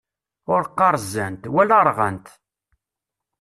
[0.53, 2.27] Ur qqaṛ zzant, wala rɣant!